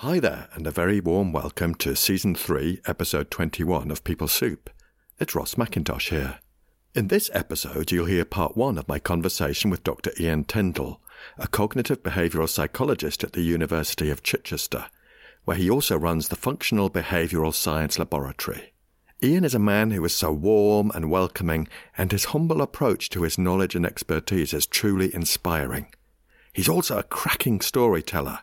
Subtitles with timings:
[0.00, 4.70] Hi there, and a very warm welcome to Season 3, Episode 21 of People Soup.
[5.18, 6.38] It's Ross McIntosh here.
[6.94, 10.10] In this episode, you'll hear part one of my conversation with Dr.
[10.18, 11.02] Ian Tindall,
[11.36, 14.86] a cognitive behavioral psychologist at the University of Chichester,
[15.44, 18.72] where he also runs the Functional Behavioral Science Laboratory.
[19.22, 23.24] Ian is a man who is so warm and welcoming, and his humble approach to
[23.24, 25.92] his knowledge and expertise is truly inspiring.
[26.54, 28.38] He's also a cracking storyteller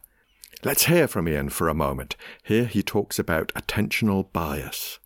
[0.63, 2.15] Let's hear from Ian for a moment.
[2.41, 4.99] Here he talks about attentional bias.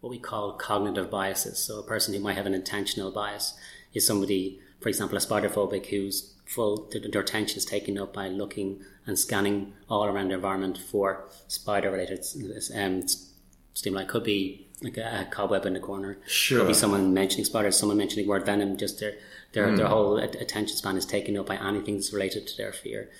[0.00, 1.58] What we call cognitive biases.
[1.58, 3.58] So, a person who might have an attentional bias
[3.92, 8.28] is somebody, for example, a spider phobic whose full their attention is taken up by
[8.28, 12.24] looking and scanning all around the environment for spider related
[12.74, 13.02] um,
[13.74, 14.04] stimuli.
[14.04, 16.16] Could be like a, a, cobweb in the corner.
[16.26, 16.60] Sure.
[16.60, 18.78] Could be someone mentioning spiders, someone mentioning word venom.
[18.78, 19.12] Just their
[19.52, 19.76] their, mm.
[19.76, 23.10] their whole attention span is taken up by anything that's related to their fear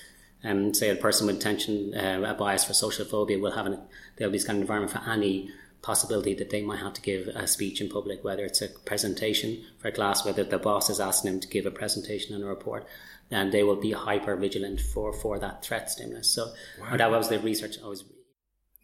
[0.45, 3.79] um, say a person with attention, uh, a bias for social phobia will have an,
[4.17, 5.51] they'll be scanning environment for any
[5.83, 9.63] possibility that they might have to give a speech in public, whether it's a presentation
[9.79, 12.47] for a class, whether the boss is asking them to give a presentation and a
[12.47, 12.87] report,
[13.31, 16.29] and they will be hyper vigilant for, for that threat stimulus.
[16.29, 16.97] So wow.
[16.97, 18.05] that was the research I was.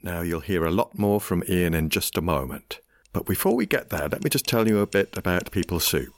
[0.02, 2.80] Now you'll hear a lot more from Ian in just a moment.
[3.12, 6.12] But before we get there, let me just tell you a bit about People Soup.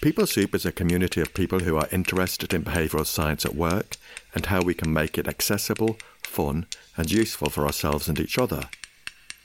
[0.00, 3.96] People Soup is a community of people who are interested in behavioural science at work
[4.34, 6.66] and how we can make it accessible, fun,
[6.96, 8.68] and useful for ourselves and each other.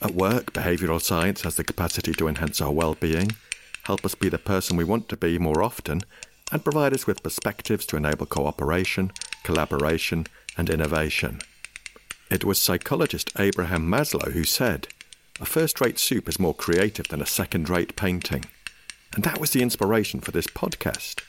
[0.01, 3.31] At work, behavioural science has the capacity to enhance our well-being,
[3.83, 6.01] help us be the person we want to be more often,
[6.51, 9.11] and provide us with perspectives to enable cooperation,
[9.43, 10.27] collaboration,
[10.57, 11.39] and innovation.
[12.29, 14.89] It was psychologist Abraham Maslow who said,
[15.39, 18.45] A first rate soup is more creative than a second rate painting.
[19.13, 21.21] And that was the inspiration for this podcast.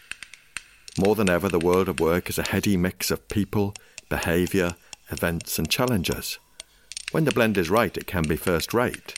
[0.99, 3.75] More than ever, the world of work is a heady mix of people,
[4.09, 4.77] behaviour,
[5.11, 6.39] events, and challenges.
[7.11, 9.15] When the blend is right, it can be first rate.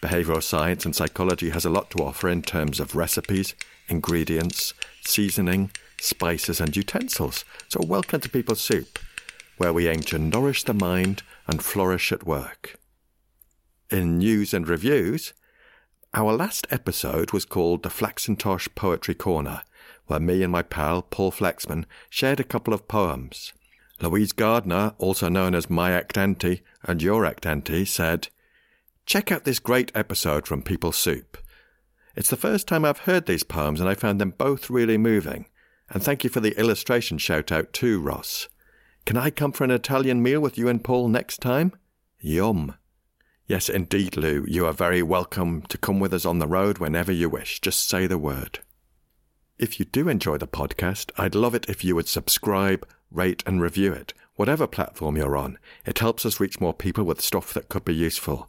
[0.00, 3.54] Behavioural science and psychology has a lot to offer in terms of recipes,
[3.88, 4.72] ingredients,
[5.04, 5.70] seasoning,
[6.00, 7.44] spices, and utensils.
[7.68, 8.98] So, welcome to People Soup,
[9.58, 12.78] where we aim to nourish the mind and flourish at work.
[13.90, 15.32] In news and reviews,
[16.14, 19.62] our last episode was called the Flaxintosh Poetry Corner,
[20.06, 23.52] where me and my pal Paul Flexman shared a couple of poems.
[24.00, 28.28] Louise Gardner, also known as my act auntie and your act auntie, said,
[29.06, 31.36] Check out this great episode from People Soup.
[32.14, 35.46] It's the first time I've heard these poems and I found them both really moving.
[35.90, 38.48] And thank you for the illustration shout out too, Ross.
[39.04, 41.72] Can I come for an Italian meal with you and Paul next time?
[42.20, 42.74] Yum.
[43.46, 44.46] Yes, indeed, Lou.
[44.48, 47.60] You are very welcome to come with us on the road whenever you wish.
[47.60, 48.60] Just say the word.
[49.58, 53.60] If you do enjoy the podcast, I'd love it if you would subscribe, rate, and
[53.60, 55.58] review it, whatever platform you're on.
[55.84, 58.48] It helps us reach more people with stuff that could be useful.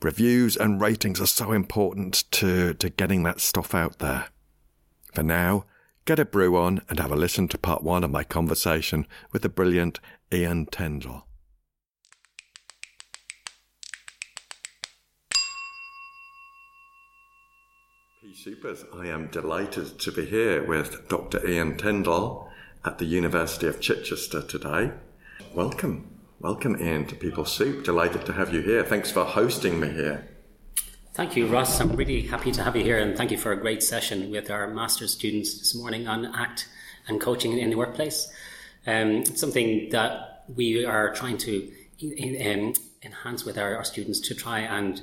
[0.00, 4.28] Reviews and ratings are so important to, to getting that stuff out there.
[5.14, 5.64] For now,
[6.04, 9.42] get a brew on and have a listen to part one of my conversation with
[9.42, 9.98] the brilliant
[10.32, 11.27] Ian Tindall.
[18.48, 18.82] Supers.
[18.94, 21.46] I am delighted to be here with Dr.
[21.46, 22.48] Ian Tindall
[22.82, 24.92] at the University of Chichester today.
[25.52, 26.18] Welcome.
[26.40, 27.84] Welcome, Ian, to People Soup.
[27.84, 28.82] Delighted to have you here.
[28.82, 30.30] Thanks for hosting me here.
[31.12, 31.78] Thank you, Ross.
[31.78, 34.50] I'm really happy to have you here, and thank you for a great session with
[34.50, 36.68] our master's students this morning on ACT
[37.06, 38.32] and coaching in the workplace.
[38.86, 41.70] Um, it's something that we are trying to
[42.02, 42.72] um,
[43.02, 45.02] enhance with our, our students to try and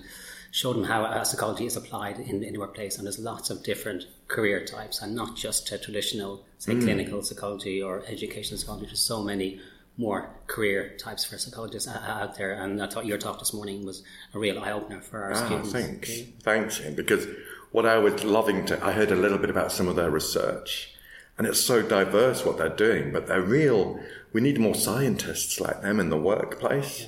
[0.56, 2.96] show them how uh, psychology is applied in, in the workplace.
[2.96, 6.82] And there's lots of different career types and not just traditional, say, mm.
[6.82, 8.86] clinical psychology or educational psychology.
[8.86, 9.60] There's so many
[9.98, 12.54] more career types for psychologists out there.
[12.54, 14.02] And I thought your talk this morning was
[14.34, 15.74] a real eye opener for our ah, students.
[15.74, 16.10] Thanks.
[16.10, 16.34] Okay.
[16.44, 17.28] Thanks, because
[17.74, 20.96] what I was loving to, I heard a little bit about some of their research.
[21.38, 24.00] And it's so diverse what they're doing, but they're real.
[24.32, 27.08] We need more scientists like them in the workplace,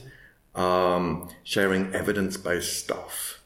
[0.54, 3.37] um, sharing evidence based stuff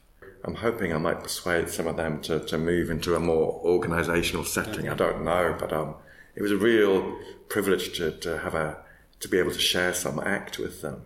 [0.44, 4.44] I'm hoping I might persuade some of them to, to move into a more organisational
[4.44, 4.88] setting.
[4.88, 5.94] I don't know, but um,
[6.34, 7.16] it was a real
[7.48, 8.78] privilege to, to have a
[9.20, 11.02] to be able to share some act with them.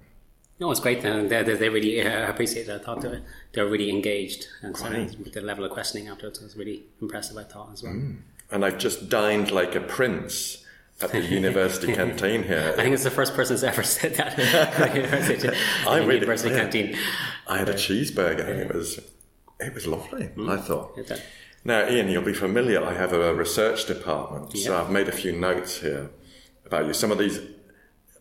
[0.59, 1.03] No, it's great.
[1.03, 2.81] They, they, they really uh, appreciate it.
[2.81, 3.21] I thought they,
[3.53, 4.47] they're really engaged.
[4.63, 7.93] And so the level of questioning afterwards was really impressive, I thought, as well.
[7.93, 8.21] Mm.
[8.51, 10.65] And I've just dined like a prince
[11.03, 12.75] at the university canteen here.
[12.79, 14.39] I think it's the first person who's ever said that.
[15.87, 16.61] I really, university yeah.
[16.61, 16.97] canteen.
[17.47, 18.99] I had a cheeseburger and it was
[19.61, 20.51] it was lovely, mm.
[20.51, 20.99] I thought.
[20.99, 21.21] Okay.
[21.65, 22.85] Now, Ian, you'll be familiar.
[22.85, 24.67] I have a research department, yeah.
[24.67, 26.11] so I've made a few notes here
[26.65, 26.93] about you.
[26.93, 27.41] Some of these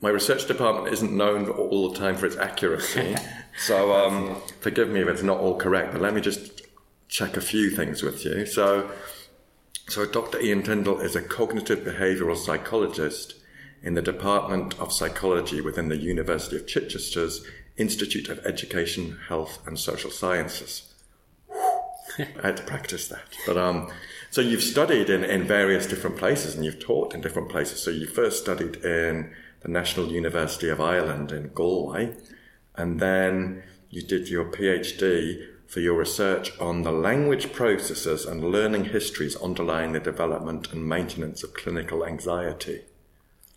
[0.02, 3.16] my research department isn't known all the time for its accuracy.
[3.58, 6.62] so um, forgive me if it's not all correct, but let me just
[7.08, 8.46] check a few things with you.
[8.46, 8.92] So,
[9.88, 10.40] so Dr.
[10.40, 13.36] Ian Tindall is a cognitive behavioral psychologist
[13.82, 17.46] in the Department of Psychology within the University of Chichester's
[17.78, 20.94] Institute of Education, Health and Social Sciences.
[22.20, 23.24] I had to practice that.
[23.46, 23.92] But um,
[24.32, 27.82] so you've studied in, in various different places and you've taught in different places.
[27.82, 32.16] So you first studied in the National University of Ireland in Galway,
[32.76, 38.86] and then you did your PhD for your research on the language processes and learning
[38.86, 42.82] histories underlying the development and maintenance of clinical anxiety.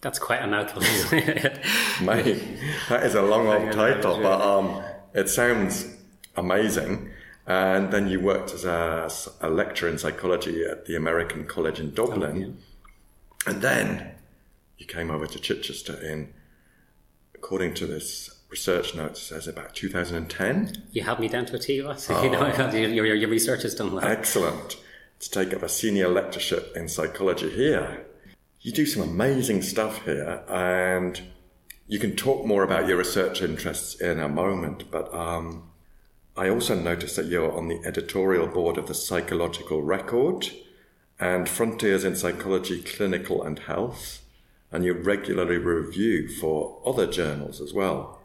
[0.00, 0.82] That's quite a mouthful.
[2.04, 2.42] Mate,
[2.88, 4.82] that is a long old title, but um,
[5.12, 5.96] it sounds
[6.36, 7.10] amazing.
[7.48, 9.10] And then you worked as a,
[9.40, 12.36] a, lecturer in psychology at the American College in Dublin.
[12.36, 12.38] Oh,
[13.46, 13.52] yeah.
[13.52, 14.10] And then
[14.76, 16.34] you came over to Chichester in,
[17.34, 20.84] according to this research note, says about 2010.
[20.92, 22.08] You have me down to a T, Ross.
[22.10, 22.22] Oh.
[22.22, 24.04] You know, your, your, your research has done well.
[24.04, 24.76] Excellent.
[25.20, 28.04] To take up a senior lectureship in psychology here
[28.60, 31.20] you do some amazing stuff here, and
[31.86, 34.90] you can talk more about your research interests in a moment.
[34.90, 35.70] But um,
[36.38, 40.48] I also noticed that you're on the editorial board of the Psychological Record
[41.18, 44.22] and Frontiers in Psychology, Clinical and Health,
[44.70, 48.20] and you regularly review for other journals as well.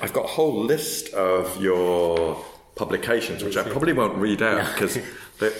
[0.00, 2.44] I've got a whole list of your
[2.74, 4.98] publications, which I probably won't read out because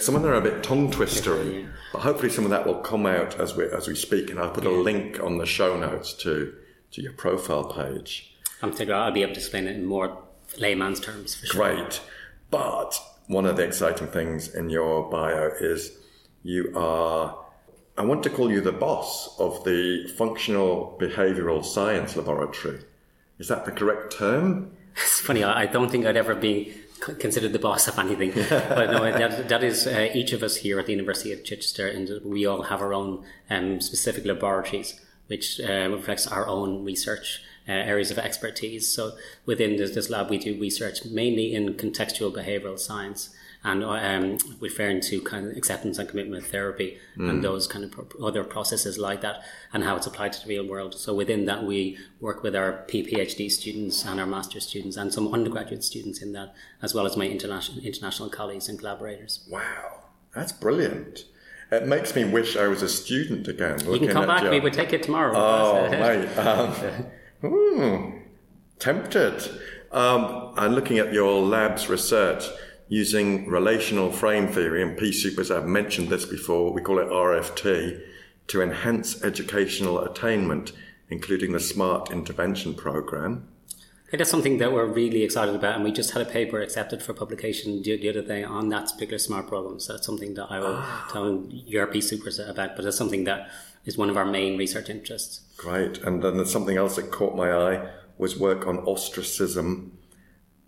[0.03, 1.69] some of them are a bit tongue twistery.
[1.93, 4.51] But hopefully, some of that will come out as we as we speak, and I'll
[4.51, 6.53] put a link on the show notes to
[6.91, 8.35] to your profile page.
[8.61, 10.17] I'm thinking I'll be able to explain it in more
[10.57, 11.35] layman's terms.
[11.35, 11.75] For sure.
[11.75, 12.01] Great,
[12.49, 15.97] but one of the exciting things in your bio is
[16.43, 17.39] you are.
[17.95, 22.79] I want to call you the boss of the Functional Behavioral Science Laboratory.
[23.37, 24.71] Is that the correct term?
[24.95, 25.43] It's funny.
[25.43, 26.71] I don't think I'd ever be
[27.19, 28.31] considered the boss of anything.
[28.49, 31.87] but no, that, that is uh, each of us here at the University of Chichester,
[31.87, 37.41] and we all have our own um, specific laboratories, which uh, reflects our own research.
[37.65, 38.89] Uh, areas of expertise.
[38.89, 39.13] So
[39.45, 43.33] within this, this, lab, we do research mainly in contextual behavioral science,
[43.63, 47.29] and um, referring to kind of acceptance and commitment therapy mm.
[47.29, 50.49] and those kind of pro- other processes like that and how it's applied to the
[50.49, 50.93] real world.
[50.93, 55.33] So within that, we work with our PhD students and our master's students and some
[55.33, 59.47] undergraduate students in that, as well as my international international colleagues and collaborators.
[59.49, 60.03] Wow,
[60.35, 61.25] that's brilliant.
[61.71, 63.79] It makes me wish I was a student again.
[63.89, 64.51] You can come back.
[64.51, 65.33] We would take it tomorrow.
[65.35, 66.37] Oh, mate.
[66.37, 67.05] Um,
[67.43, 68.17] hmm,
[68.79, 69.59] tempted.
[69.91, 72.45] Um, and looking at your lab's research,
[72.87, 78.01] using relational frame theory and P-Soup, as I've mentioned this before, we call it RFT,
[78.47, 80.73] to enhance educational attainment,
[81.09, 83.47] including the SMART intervention program.
[84.13, 87.01] I that's something that we're really excited about, and we just had a paper accepted
[87.01, 89.79] for publication the, the other day on that particular SMART program.
[89.79, 91.09] So that's something that I will ah.
[91.11, 93.49] tell your P-Supers about, but it's something that
[93.85, 95.41] is one of our main research interests.
[95.57, 95.97] Great.
[95.99, 99.97] And then there's something else that caught my eye was work on ostracism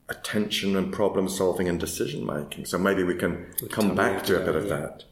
[0.08, 2.66] attention and problem solving and decision making.
[2.66, 5.04] So maybe we can come back to a bit of that.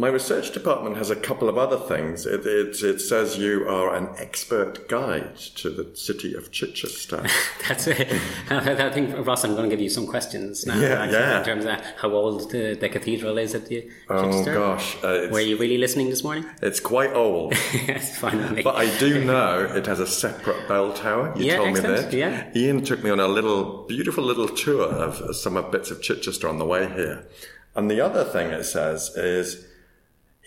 [0.00, 2.24] My research department has a couple of other things.
[2.24, 7.22] It, it, it, says you are an expert guide to the city of Chichester.
[7.68, 8.10] That's it.
[8.50, 10.80] I think, Ross, I'm going to give you some questions now.
[10.80, 11.38] Yeah, actually, yeah.
[11.40, 14.52] In terms of how old the, the cathedral is at the oh, Chichester.
[14.52, 14.96] Oh, gosh.
[15.04, 16.46] Uh, Were you really listening this morning?
[16.62, 17.52] It's quite old.
[17.74, 21.34] it's fine But I do know it has a separate bell tower.
[21.36, 22.10] You yeah, told excellent.
[22.10, 22.54] me that.
[22.54, 22.58] Yeah.
[22.58, 26.48] Ian took me on a little, beautiful little tour of some of bits of Chichester
[26.48, 27.28] on the way here.
[27.76, 29.66] And the other thing it says is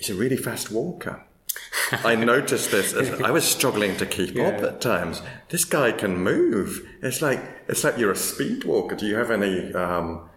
[0.04, 1.24] he's a really fast walker.
[1.92, 2.94] I noticed this.
[3.22, 4.48] I was struggling to keep yeah.
[4.48, 5.22] up at times.
[5.50, 6.86] This guy can move.
[7.02, 8.96] It's like it's like you're a speed walker.
[8.96, 10.28] Do you have any um,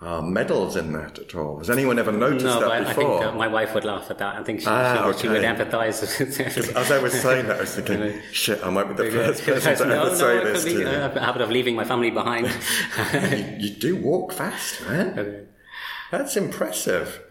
[0.00, 1.58] uh, medals in that at all?
[1.58, 3.18] Has anyone ever noticed no, that I, before?
[3.18, 4.36] I think my wife would laugh at that.
[4.36, 5.18] I think she, ah, she, okay.
[5.22, 6.76] she would empathise.
[6.76, 9.76] As I was saying that, I was thinking, shit, I might be the first person
[9.78, 10.86] to no, ever no, say this to you.
[10.86, 12.46] A habit of leaving my family behind.
[13.14, 15.48] you, you, do walk fast, man.
[16.10, 17.22] That's impressive.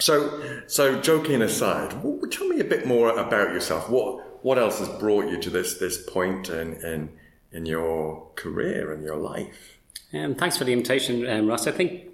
[0.00, 1.90] So, so joking aside,
[2.30, 3.88] tell me a bit more about yourself.
[3.88, 7.10] What what else has brought you to this this point in in,
[7.52, 9.78] in your career and your life?
[10.12, 11.66] Um, thanks for the invitation, um, Ross.
[11.66, 12.08] I think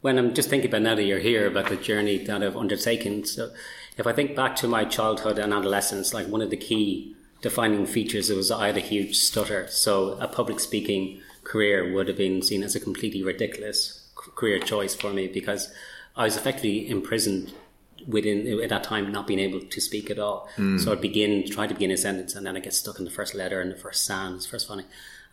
[0.00, 3.24] when I'm just thinking about now that you're here about the journey that I've undertaken.
[3.24, 3.52] So,
[3.96, 7.84] if I think back to my childhood and adolescence, like one of the key defining
[7.84, 9.66] features was I had a huge stutter.
[9.68, 14.94] So, a public speaking career would have been seen as a completely ridiculous career choice
[14.94, 15.72] for me because
[16.16, 17.52] I was effectively imprisoned
[18.06, 20.48] within at that time not being able to speak at all.
[20.56, 20.80] Mm.
[20.80, 23.10] So I'd begin, try to begin a sentence, and then I get stuck in the
[23.10, 24.84] first letter and the first sound, the first funny,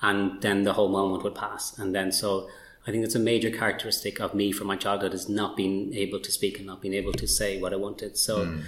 [0.02, 1.78] and then the whole moment would pass.
[1.78, 2.50] And then so
[2.88, 6.20] I think it's a major characteristic of me from my childhood is not being able
[6.20, 8.18] to speak and not being able to say what I wanted.
[8.18, 8.46] So.
[8.46, 8.64] Mm.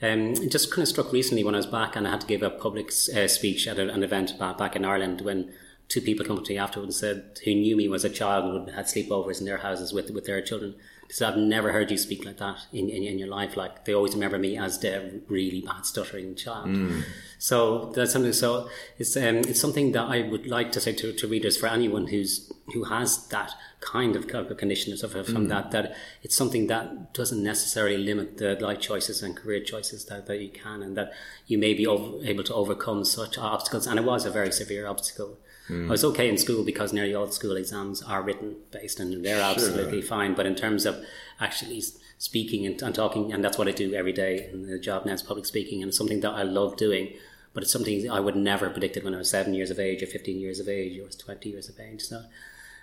[0.00, 2.26] Um, it just kind of struck recently when I was back and I had to
[2.28, 5.52] give a public uh, speech at a, an event back, in Ireland when
[5.88, 8.54] two people came up to me afterwards and said who knew me as a child
[8.54, 10.76] and had sleepovers in their houses with with their children
[11.10, 13.56] so I've never heard you speak like that in, in, in, your life.
[13.56, 16.68] Like they always remember me as the really bad stuttering child.
[16.68, 17.02] Mm.
[17.38, 18.34] So that's something.
[18.34, 21.66] So it's um, it's something that I would like to say to, to readers for
[21.66, 24.26] anyone who's who has that kind of
[24.58, 25.48] condition or suffer from mm.
[25.48, 30.26] that that it's something that doesn't necessarily limit the life choices and career choices that,
[30.26, 31.12] that you can and that
[31.46, 33.86] you may be over, able to overcome such obstacles.
[33.86, 35.38] And it was a very severe obstacle
[35.68, 35.86] Mm.
[35.86, 39.40] I was okay in school because nearly all school exams are written based and they're
[39.40, 40.08] absolutely sure.
[40.08, 40.34] fine.
[40.34, 41.04] But in terms of
[41.40, 41.82] actually
[42.18, 45.12] speaking and, and, talking, and that's what I do every day in the job now
[45.12, 47.12] is public speaking, and it's something that I love doing.
[47.54, 50.02] But it's something I would never have predicted when I was seven years of age,
[50.02, 52.02] or fifteen years of age, or twenty years of age.
[52.02, 52.22] So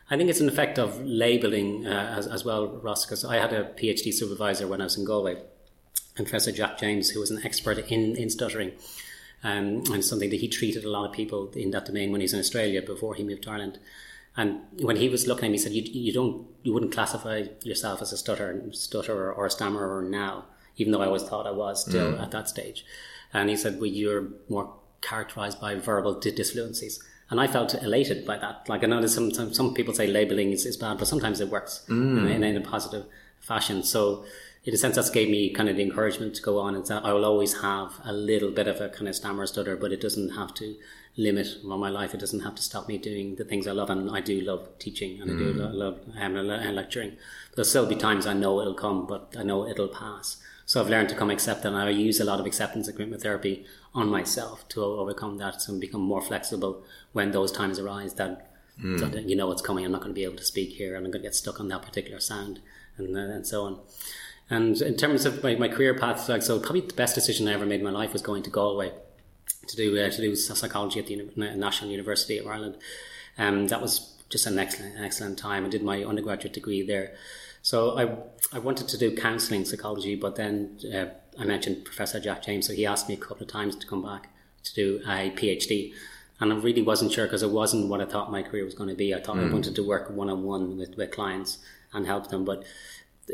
[0.09, 3.05] I think it's an effect of labeling uh, as, as well, Ross.
[3.05, 5.37] Because I had a PhD supervisor when I was in Galway,
[6.15, 8.73] Professor Jack James, who was an expert in in stuttering
[9.43, 12.25] um, and something that he treated a lot of people in that domain when he
[12.25, 13.79] was in Australia before he moved to Ireland.
[14.37, 17.45] And when he was looking at me, he said, "You, you don't, you wouldn't classify
[17.63, 20.45] yourself as a stutter, stutterer or a stammerer now,
[20.77, 22.21] even though I always thought I was still mm.
[22.21, 22.85] at that stage."
[23.33, 26.99] And he said, "Well, you're more characterized by verbal disfluencies."
[27.29, 28.67] And I felt elated by that.
[28.69, 31.49] Like I know that sometimes some people say labeling is, is bad, but sometimes it
[31.49, 32.29] works mm.
[32.29, 33.05] in, in, a positive
[33.39, 33.81] fashion.
[33.83, 34.25] So
[34.65, 36.75] in a sense, that's gave me kind of the encouragement to go on.
[36.75, 39.77] It's that I will always have a little bit of a kind of stammer stutter,
[39.77, 40.75] but it doesn't have to
[41.15, 42.15] limit my life.
[42.15, 43.91] It doesn't have to stop me doing the things I love.
[43.91, 45.35] And I do love teaching and mm.
[45.35, 45.73] I do mm.
[45.73, 47.15] love um, lecturing.
[47.53, 50.37] There'll still be times I know it'll come, but I know it'll pass.
[50.65, 51.69] So I've learned to come accept that.
[51.69, 55.67] And I use a lot of acceptance and commitment therapy on myself to overcome that
[55.67, 58.99] and become more flexible when those times arise that, mm.
[58.99, 59.85] that you know what's coming.
[59.85, 61.59] I'm not going to be able to speak here and I'm going to get stuck
[61.59, 62.61] on that particular sound
[62.97, 63.79] and, uh, and so on.
[64.49, 67.53] And in terms of my, my career path, like so, probably the best decision I
[67.53, 68.91] ever made in my life was going to Galway
[69.67, 72.77] to do uh, to do psychology at the National University of Ireland.
[73.37, 75.65] Um, that was just an excellent excellent time.
[75.65, 77.15] I did my undergraduate degree there.
[77.61, 81.05] So I I wanted to do counselling psychology, but then uh,
[81.39, 84.03] I mentioned Professor Jack James, so he asked me a couple of times to come
[84.03, 84.29] back
[84.63, 85.93] to do a PhD.
[86.39, 88.89] And I really wasn't sure because it wasn't what I thought my career was going
[88.89, 89.15] to be.
[89.15, 89.49] I thought mm.
[89.49, 91.57] I wanted to work one on one with with clients
[91.93, 92.63] and help them, but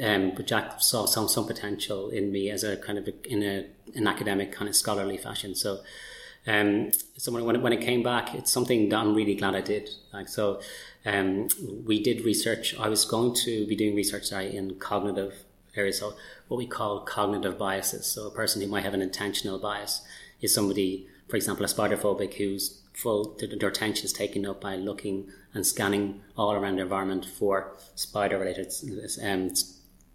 [0.01, 3.43] um, but Jack saw some some potential in me as a kind of a, in
[3.43, 5.53] a an academic kind of scholarly fashion.
[5.53, 5.81] So,
[6.47, 9.61] um, so when it, when it came back, it's something that I'm really glad I
[9.61, 9.89] did.
[10.13, 10.61] Like so,
[11.05, 11.49] um,
[11.85, 12.75] we did research.
[12.79, 15.43] I was going to be doing research sorry, in cognitive
[15.75, 16.13] areas, so
[16.47, 18.05] what we call cognitive biases.
[18.05, 20.01] So a person who might have an attentional bias
[20.41, 24.75] is somebody, for example, a spider phobic who's full their attention is taken up by
[24.75, 28.71] looking and scanning all around the environment for spider related
[29.23, 29.49] um,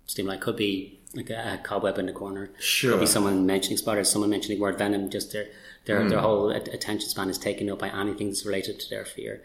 [0.07, 0.37] stimuli.
[0.37, 2.51] Could be like a, a, cobweb in the corner.
[2.59, 2.93] Sure.
[2.93, 5.11] Could be someone mentioning spiders, someone mentioning the word venom.
[5.11, 5.47] Just their
[5.87, 6.11] their, mm.
[6.11, 9.43] their whole attention span is taken up by anything that's related to their fear.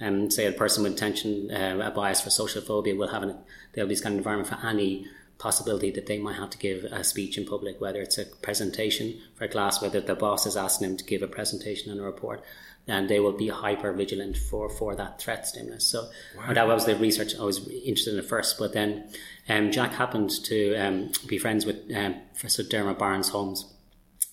[0.00, 3.36] Um, say a person with attention, uh, a bias for social phobia will have an,
[3.74, 7.04] they'll be scanning the environment for any possibility that they might have to give a
[7.04, 10.88] speech in public, whether it's a presentation for a class, whether the boss is asking
[10.88, 12.42] them to give a presentation and a report,
[12.86, 15.86] and they will be hyper vigilant for, for that threat stimulus.
[15.86, 16.52] So wow.
[16.52, 18.58] that was the research I was interested in at first.
[18.58, 19.12] But then
[19.48, 23.66] um, Jack happened to um, be friends with um, Professor Dermot Barnes Holmes.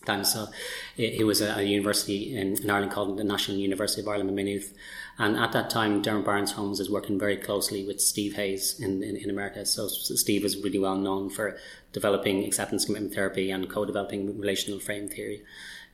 [0.05, 0.23] Time.
[0.23, 0.47] So
[0.95, 4.35] he was at a university in, in, Ireland called the National University of Ireland in
[4.35, 4.73] Maynooth.
[5.19, 9.03] And at that time, Dermot Barnes Holmes is working very closely with Steve Hayes in,
[9.03, 9.65] in, in America.
[9.65, 11.57] So Steve was really well known for
[11.91, 15.43] developing acceptance commitment therapy and co-developing relational frame theory.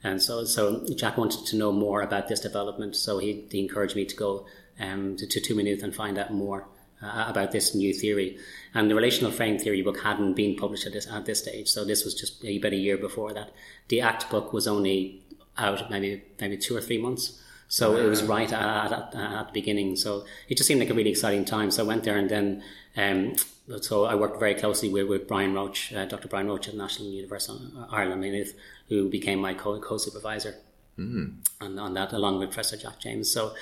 [0.04, 3.96] And so, so Jack wanted to know more about this development, so he, he encouraged
[3.96, 4.46] me to go
[4.80, 6.68] um, to, to Two Maynooth and find out more
[7.02, 8.38] uh, about this new theory.
[8.74, 11.86] And the relational frame theory book hadn't been published at this, at this stage, so
[11.86, 13.52] this was just about a year before that.
[13.88, 15.22] The ACT book was only
[15.58, 17.40] out maybe maybe two or three months.
[17.68, 19.96] So it was right at, at, at, the beginning.
[19.96, 21.72] So it just seemed like a really exciting time.
[21.72, 22.64] So I went there and then,
[22.96, 23.34] um,
[23.82, 26.28] so I worked very closely with, with Brian Roche, uh, Dr.
[26.28, 28.54] Brian Roche at National University of Ireland, Maynooth,
[28.90, 30.56] who became my co supervisor
[30.98, 31.36] mm.
[31.62, 33.32] on, on that, along with Professor Jack James.
[33.32, 33.54] So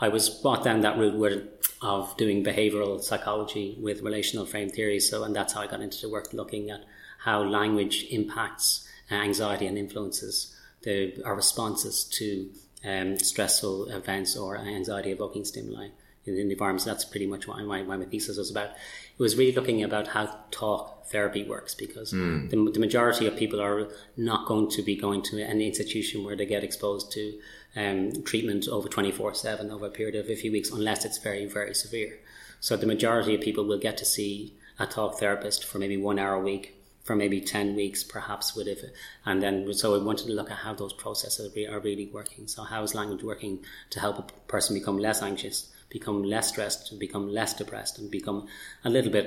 [0.00, 1.50] I was brought down that route
[1.82, 4.98] of doing behavioral psychology with relational frame theory.
[4.98, 6.84] So, and that's how I got into the work looking at
[7.18, 12.50] how language impacts anxiety and influences the, our responses to
[12.84, 15.88] um, stressful events or anxiety evoking stimuli
[16.26, 16.82] in, in the environment.
[16.82, 18.70] So that's pretty much what my, my, my thesis was about.
[18.70, 22.48] It was really looking about how talk therapy works because mm.
[22.50, 26.34] the, the, majority of people are not going to be going to any institution where
[26.34, 27.38] they get exposed to
[27.76, 31.46] um, treatment over 24 7 over a period of a few weeks unless it's very,
[31.46, 32.18] very severe.
[32.60, 36.18] So the majority of people will get to see a talk therapist for maybe one
[36.18, 38.82] hour a week for maybe 10 weeks perhaps with it
[39.26, 42.62] and then so we wanted to look at how those processes are really working so
[42.62, 47.26] how is language working to help a person become less anxious become less stressed become
[47.38, 48.46] less depressed and become
[48.84, 49.26] a little bit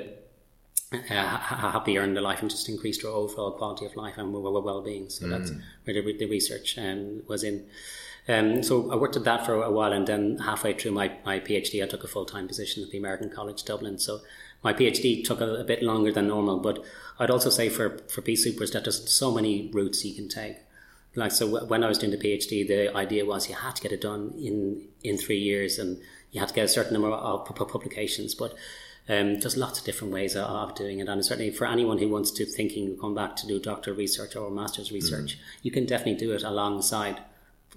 [0.93, 0.97] uh,
[1.73, 5.25] happier in their life and just increase their overall quality of life and well-being so
[5.25, 5.29] mm.
[5.31, 5.51] that's
[5.83, 7.65] where the, the research um, was in
[8.29, 11.39] um, so I worked at that for a while, and then halfway through my, my
[11.39, 13.97] PhD, I took a full time position at the American College Dublin.
[13.99, 14.19] So
[14.63, 16.83] my PhD took a, a, bit longer than normal, but
[17.19, 20.57] I'd also say for for P-Supers that there's so many routes you can take.
[21.15, 23.81] Like so, w- when I was doing the PhD, the idea was you had to
[23.81, 27.09] get it done in in three years, and you had to get a certain number
[27.09, 28.53] of publications, but.
[29.09, 32.09] Um, there's lots of different ways of, of, doing it, and certainly for anyone who
[32.09, 35.39] wants to thinking come back to do doctor research or master's research, mm.
[35.61, 37.21] you can definitely do it alongside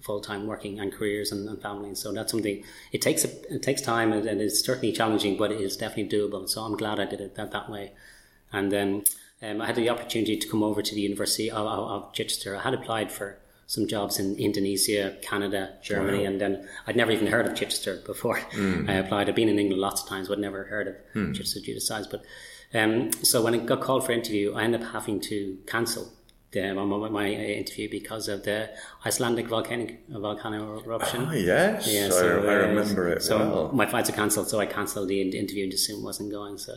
[0.01, 2.01] full time working and careers and, and, families.
[2.01, 5.53] So that's something it takes a, it takes time and, and, it's certainly challenging, but
[5.53, 6.49] it is definitely doable.
[6.49, 7.93] So I'm glad I did it that, that way.
[8.53, 9.05] And then
[9.43, 12.57] um, I had the opportunity to come over to the University of, of, of, Chichester.
[12.57, 13.39] I had applied for
[13.71, 16.25] some jobs in Indonesia, Canada, Germany, wow.
[16.25, 18.41] and then I'd never even heard of Chichester before.
[18.51, 18.91] Mm.
[18.91, 19.29] I applied.
[19.29, 21.33] I'd been in England lots of times, but never heard of mm.
[21.33, 22.07] Chichester due to size.
[22.09, 22.25] But
[22.75, 26.13] um, so when I got called for interview, I ended up having to cancel
[26.51, 28.71] the, my, my, interview because of the
[29.07, 31.29] Icelandic volcanic volcano eruption.
[31.29, 33.23] Oh yes, yeah, so, I, I remember it.
[33.23, 33.71] So well.
[33.73, 36.59] my flights are cancelled, so I cancelled the interview and just assumed wasn't going.
[36.59, 36.75] So,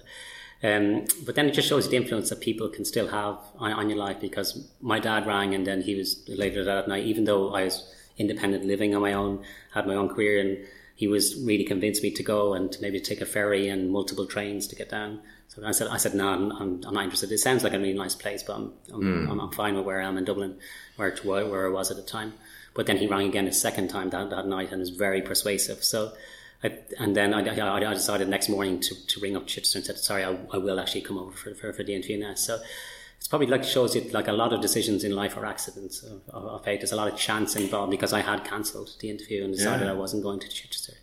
[0.64, 3.90] um, but then it just shows the influence that people can still have on, on,
[3.90, 4.22] your life.
[4.22, 7.06] Because my dad rang, and then he was later that night.
[7.06, 9.44] Even though I was independent, living on my own,
[9.74, 10.66] had my own career, and
[10.96, 14.26] he was really convinced me to go and to maybe take a ferry and multiple
[14.26, 15.20] trains to get down.
[15.50, 17.32] So I said, I said, no, I'm, I'm, not interested.
[17.32, 19.30] It sounds like a really nice place, but I'm, I'm, mm.
[19.30, 20.58] I'm, I'm, fine with where I am in Dublin,
[20.96, 22.34] where, where I was at the time.
[22.74, 25.84] But then he rang again a second time that, that night and was very persuasive.
[25.84, 26.14] So,
[26.64, 29.86] I, and then I, I, I, decided next morning to, to ring up Chichester and
[29.86, 32.36] said, sorry, I, I will actually come over for, for, for the interview now.
[32.36, 32.60] So
[33.18, 36.22] it's probably like shows you like a lot of decisions in life are accidents of,
[36.30, 36.80] of, of fate.
[36.80, 39.92] There's a lot of chance involved because I had cancelled the interview and decided yeah.
[39.92, 40.94] I wasn't going to Chichester.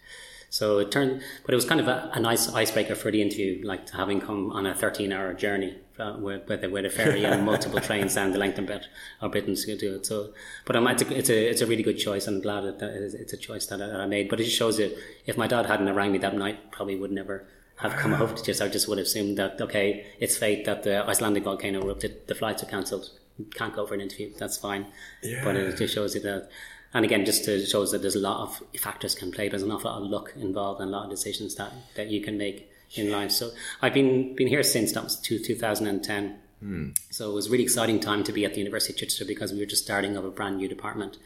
[0.51, 3.63] So it turned, but it was kind of a, a nice icebreaker for the interview,
[3.65, 7.25] like having come on a 13 hour journey uh, with, with, a, with a ferry
[7.25, 8.89] and multiple trains down the length of, Brit-
[9.21, 10.07] of Britain to do it.
[10.07, 10.33] So,
[10.65, 12.27] but um, it's, a, it's, a, it's a really good choice.
[12.27, 14.29] I'm glad that it's a choice that I, that I made.
[14.29, 14.91] But it just shows you,
[15.25, 18.43] if my dad hadn't rang me that night, probably would never have come over to
[18.43, 22.27] just, I just would have assumed that, okay, it's fate that the Icelandic volcano erupted,
[22.27, 23.11] the flights are cancelled,
[23.55, 24.87] can't go for an interview, that's fine.
[25.23, 25.43] Yeah.
[25.45, 26.51] But it just shows you that
[26.93, 29.49] and again, just to shows that there's a lot of factors can play.
[29.49, 32.21] There's an awful lot of luck involved and a lot of decisions that, that you
[32.21, 33.31] can make in life.
[33.31, 33.51] So
[33.81, 36.39] I've been been here since that was two, 2010.
[36.65, 36.99] Mm.
[37.11, 39.53] So it was a really exciting time to be at the University of Chichester because
[39.53, 41.19] we were just starting up a brand new department.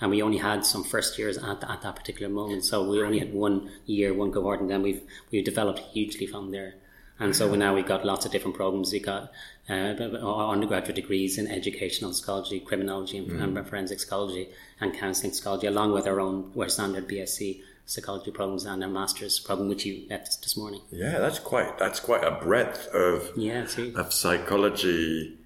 [0.00, 2.64] And we only had some first years at, at that particular moment.
[2.64, 6.50] So we only had one year, one cohort, and then we've we've developed hugely from
[6.52, 6.74] there.
[7.22, 8.92] And so now we've got lots of different programs.
[8.92, 9.32] We've got
[9.68, 13.58] uh, undergraduate degrees in educational psychology, criminology, and, mm.
[13.58, 14.48] and forensic psychology,
[14.80, 19.38] and counselling psychology, along with our own West Standard BSc psychology programs and our master's
[19.38, 20.80] program, which you met this morning.
[20.90, 25.38] Yeah, that's quite that's quite a breadth of yeah, of psychology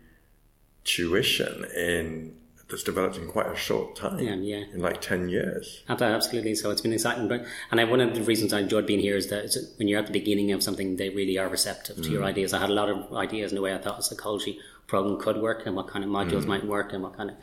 [0.85, 2.37] tuition in
[2.69, 4.19] that's developed in quite a short time.
[4.19, 4.65] Yeah, yeah.
[4.73, 5.83] In like 10 years.
[5.89, 6.55] Absolutely.
[6.57, 7.29] So it's been exciting.
[7.29, 10.01] But, and I, one of the reasons I enjoyed being here is that when you're
[10.01, 12.11] at the beginning of something, they really are receptive to mm.
[12.11, 12.53] your ideas.
[12.53, 15.41] I had a lot of ideas in the way I thought a psychology program could
[15.41, 16.49] work and what kind of modules mm.
[16.49, 17.37] might work and what kind of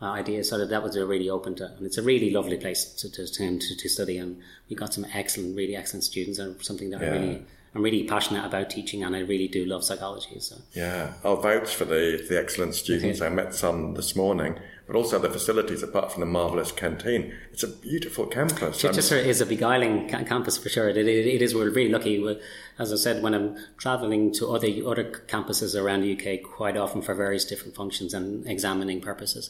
[0.00, 0.48] uh, ideas.
[0.48, 3.26] So that, that was really open to, and it's a really lovely place to, to,
[3.26, 4.16] to, to study.
[4.16, 4.40] And
[4.70, 7.08] we got some excellent, really excellent students and something that yeah.
[7.08, 10.40] I really I'm really passionate about teaching and I really do love psychology.
[10.40, 13.20] So yeah, I'll vouch for the the excellent students.
[13.20, 14.58] I met some this morning,
[14.90, 15.84] but also the facilities.
[15.84, 18.80] Apart from the marvelous canteen, it's a beautiful campus.
[18.80, 20.88] Chichester is a beguiling ca- campus for sure.
[20.88, 21.54] It, it, it is.
[21.54, 22.40] We're really lucky.
[22.76, 27.02] As I said, when I'm traveling to other other campuses around the UK, quite often
[27.02, 29.48] for various different functions and examining purposes.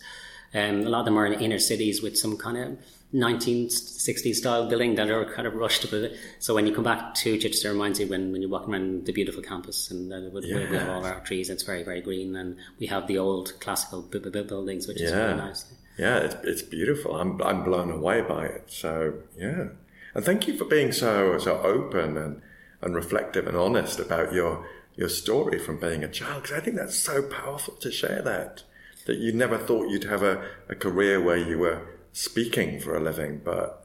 [0.53, 2.79] Um, a lot of them are in inner cities with some kind of
[3.13, 6.17] 1960s style building that are kind of rushed a bit.
[6.39, 9.07] So when you come back to Chichester, it reminds you when, when you walk around
[9.07, 10.71] the beautiful campus and uh, we, yeah.
[10.71, 11.51] we, have all our trees.
[11.51, 15.07] It's very very green, and we have the old classical b- b- buildings, which yeah.
[15.07, 15.65] is very nice.
[15.99, 17.17] Yeah, it's, it's beautiful.
[17.17, 18.65] I'm I'm blown away by it.
[18.69, 19.69] So yeah,
[20.15, 22.43] and thank you for being so so open and
[22.81, 26.77] and reflective and honest about your your story from being a child because I think
[26.77, 28.63] that's so powerful to share that
[29.07, 33.01] that you never thought you'd have a, a career where you were speaking for a
[33.01, 33.77] living, but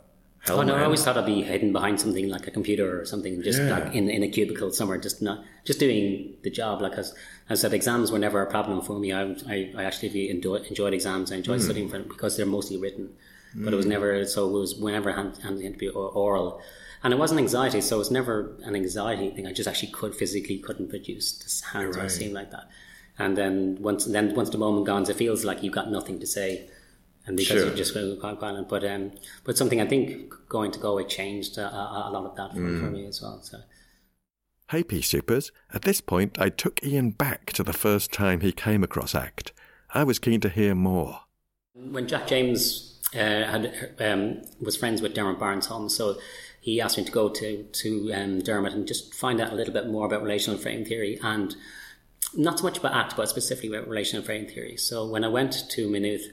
[0.47, 3.41] Oh no, I always thought I'd be hidden behind something like a computer or something,
[3.41, 3.79] just Yeah.
[3.79, 6.81] like in, in a cubicle somewhere, just not just doing the job.
[6.83, 7.15] Like as
[7.49, 9.11] I said, exams were never a problem for me.
[9.11, 11.31] I I, I actually enjoyed, enjoyed exams.
[11.31, 11.39] I Hmm.
[11.39, 13.09] enjoyed studying for them because they're mostly written,
[13.55, 14.47] but it was never so.
[14.49, 16.61] It was whenever the interview or oral,
[17.03, 17.81] and it wasn't anxiety.
[17.81, 19.47] So it was never an anxiety thing.
[19.47, 21.31] I just actually could physically couldn't produce.
[21.39, 22.03] This hands Right.
[22.03, 22.11] right.
[22.11, 22.67] seemed like that,
[23.17, 26.27] and then once then once the moment gone, it feels like you've got nothing to
[26.27, 26.69] say
[27.27, 27.65] and because Sure.
[27.67, 28.69] you're just going to go violent.
[28.69, 29.11] But um,
[29.43, 32.57] but something I think going to Galway changed a, a, a lot of that for,
[32.57, 33.41] for me as well.
[33.41, 33.59] So
[34.69, 35.51] Hey, P-Supers.
[35.73, 39.51] At this point, I took Ian back to the first time he came across ACT.
[39.93, 41.21] I was keen to hear more.
[41.75, 46.17] when Jack James uh, had um, was friends with Dermot Barnes Holmes, so
[46.61, 49.73] he asked me to go to to um, Dermot and just find out a little
[49.73, 51.55] bit more about relational frame theory and
[52.33, 54.75] not so much about ACT, but specifically about relational frame theory.
[54.77, 56.25] So when I went to Maynooth,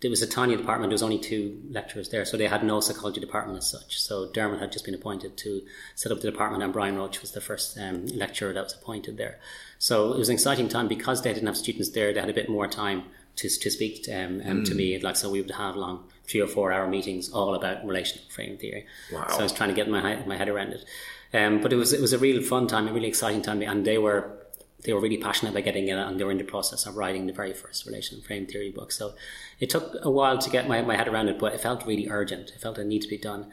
[0.00, 0.90] there was a tiny department.
[0.90, 4.00] There was only two lecturers there, so they had no psychology department as such.
[4.00, 5.62] So Dermot had just been appointed to
[5.94, 9.18] set up the department, and Brian Roche was the first um, lecturer that was appointed
[9.18, 9.38] there.
[9.78, 12.14] So it was an exciting time because they didn't have students there.
[12.14, 13.04] They had a bit more time
[13.36, 14.98] to, to speak to, um, um, to me.
[14.98, 18.56] Like so, we would have long three or four hour meetings all about relational frame
[18.56, 18.86] theory.
[19.12, 19.26] Wow.
[19.28, 20.84] So I was trying to get my my head around it.
[21.32, 23.84] Um, but it was it was a real fun time, a really exciting time, and
[23.84, 24.39] they were
[24.82, 27.26] they were really passionate about getting it, and they were in the process of writing
[27.26, 28.92] the very first relational frame theory book.
[28.92, 29.14] So
[29.58, 32.08] it took a while to get my, my head around it, but it felt really
[32.08, 32.50] urgent.
[32.50, 33.46] It felt it needed to be done,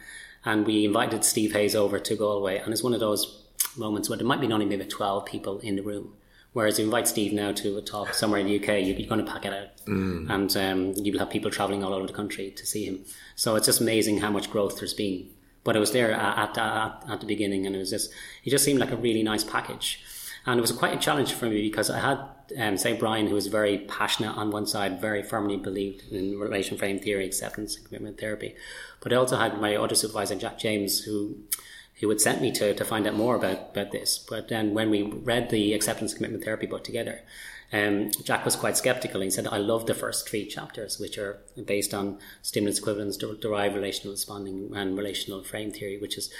[0.45, 3.43] and we invited Steve Hayes over to Galway, and it's one of those
[3.75, 6.13] moments where there might be only maybe twelve people in the room.
[6.53, 9.23] Whereas you invite Steve now to a talk somewhere in the UK, you- you're going
[9.23, 12.65] to pack it out, and um, you'll have people traveling all over the country to
[12.65, 13.05] see him.
[13.35, 15.29] So it's just amazing how much growth there's been.
[15.63, 18.11] But I was there at, at, at, at the beginning, and it was just
[18.43, 20.01] it just seemed like a really nice package,
[20.47, 22.19] and it was quite a challenge for me because I had
[22.57, 26.77] um, say Brian, who was very passionate on one side, very firmly believed in relation
[26.77, 28.55] frame theory, acceptance, and commitment therapy,
[29.01, 31.37] but I also had my other supervisor Jack James, who
[31.99, 34.19] who had sent me to, to find out more about, about this.
[34.19, 37.21] But then when we read the acceptance commitment therapy book together,
[37.73, 39.21] um, Jack was quite skeptical.
[39.21, 43.75] He said, I love the first three chapters, which are based on stimulus equivalence, derived
[43.75, 46.31] relational responding, and relational frame theory, which is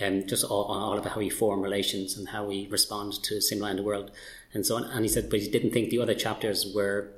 [0.00, 3.70] um, just all, all about how we form relations and how we respond to stimuli
[3.70, 4.10] in the world
[4.54, 4.84] and so on.
[4.84, 7.10] And he said, but he didn't think the other chapters were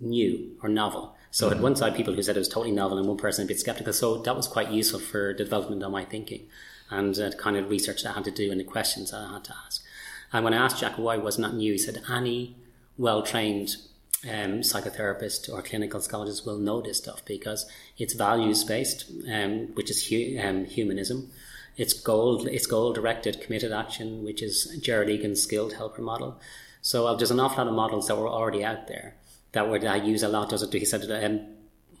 [0.00, 1.16] new or novel.
[1.30, 3.48] So at one side, people who said it was totally novel, and one person a
[3.48, 3.92] bit skeptical.
[3.92, 6.46] So that was quite useful for the development of my thinking
[6.90, 9.20] and uh, the kind of research that I had to do and the questions that
[9.20, 9.84] I had to ask.
[10.32, 12.56] And when I asked Jack why it wasn't that new, he said any
[12.96, 13.76] well-trained
[14.24, 17.66] um, psychotherapist or clinical psychologist will know this stuff because
[17.98, 21.30] it's values-based, um, which is hu- um, humanism.
[21.78, 26.40] It's goal, it's goal-directed committed action, which is Gerald Egan's skilled helper model.
[26.82, 29.16] So uh, there's an awful lot of models that were already out there
[29.52, 30.50] that I use a lot.
[30.50, 30.72] Does it?
[30.72, 31.46] He said um,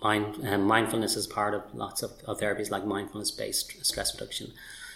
[0.02, 4.52] mind, um, mindfulness is part of lots of, of therapies like mindfulness-based stress reduction.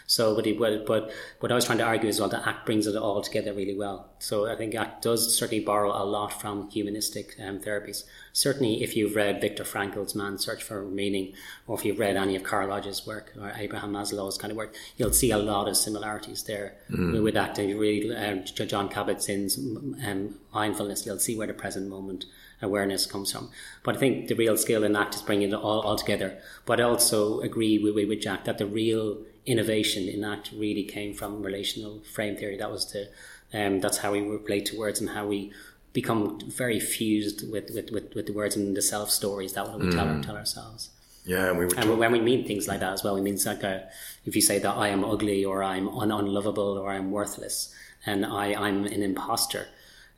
[0.07, 1.11] So, but, he, but but
[1.41, 3.77] what I was trying to argue is well, that ACT brings it all together really
[3.77, 4.11] well.
[4.19, 8.05] So I think ACT does certainly borrow a lot from humanistic um, therapies.
[8.33, 11.35] Certainly, if you've read Viktor Frankl's Man's Search for Meaning,
[11.67, 14.75] or if you've read any of Carl Rogers' work or Abraham Maslow's kind of work,
[14.97, 17.59] you'll see a lot of similarities there with ACT.
[17.59, 22.25] And you really, um, Jon Kabat-Zinn's um, mindfulness, you'll see where the present moment
[22.63, 23.51] awareness comes from.
[23.83, 26.39] But I think the real skill in ACT is bringing it all, all together.
[26.65, 31.15] But I also agree with, with Jack that the real innovation in ACT really came
[31.15, 32.57] from relational frame theory.
[32.57, 33.09] That was the,
[33.53, 35.53] um, that's how we relate to words and how we
[35.93, 39.91] become very fused with, with, with, with the words and the self stories that we
[39.91, 40.91] tell, tell ourselves.
[41.25, 43.39] Yeah, and we were And when we mean things like that as well, we mean
[43.45, 43.89] like a,
[44.25, 47.75] if you say that I am ugly or I'm un- unlovable or I'm worthless
[48.05, 49.69] and I, I'm an imposter.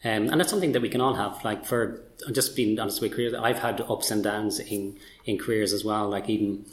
[0.03, 1.45] Um, and that's something that we can all have.
[1.45, 2.01] Like for
[2.33, 6.09] just being honest with careers, I've had ups and downs in, in careers as well.
[6.09, 6.65] Like even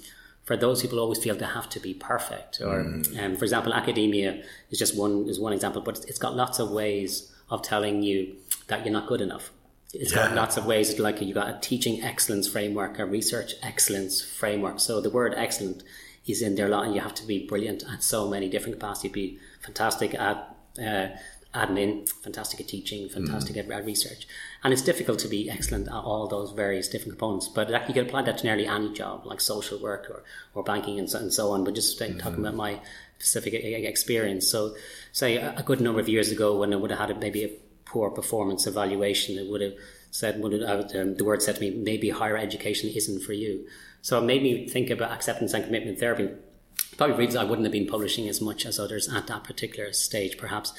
[0.44, 2.62] for those people always feel they have to be perfect.
[2.62, 3.04] Or um,
[3.36, 7.32] for example, academia is just one is one example, but it's got lots of ways
[7.50, 8.36] of telling you
[8.68, 9.52] that you're not good enough.
[9.94, 10.98] It's got lots of ways.
[11.00, 14.80] Like you got a teaching excellence framework, a research excellence framework.
[14.80, 15.84] So the word excellent
[16.26, 18.80] is in there a lot, and you have to be brilliant at so many different
[18.80, 19.12] capacities.
[19.12, 21.08] Be fantastic at uh,
[21.54, 23.12] admin, fantastic at teaching, mm.
[23.12, 24.28] fantastic at, at research,
[24.64, 27.48] and it's difficult to be excellent at all those various different components.
[27.48, 31.00] But you can apply that to nearly any job, like social work or, or banking
[31.00, 31.64] and so, and so on.
[31.64, 32.46] But just like, talking mm-hmm.
[32.46, 32.80] about my
[33.18, 34.48] specific experience.
[34.48, 34.76] So,
[35.12, 37.44] say a a good number of years ago, when I would have had a, maybe
[37.44, 37.52] a
[37.86, 39.74] poor performance evaluation, it would have
[40.12, 43.34] said, would have, uh, um, the word said to me, maybe higher education isn't for
[43.34, 43.68] you.
[44.02, 46.30] So it made me think about acceptance and commitment therapy.
[46.98, 50.38] Probably reasons I wouldn't have been publishing as much as others at that particular stage,
[50.38, 50.74] perhaps.